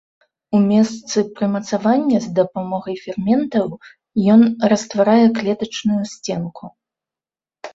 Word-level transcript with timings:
У 0.59 0.59
месцы 0.69 1.17
прымацавання 1.39 2.17
з 2.23 2.27
дапамогай 2.39 2.95
ферментаў 3.03 3.67
ён 4.37 4.41
растварае 4.73 5.21
клетачную 5.41 6.03
сценку. 6.15 6.63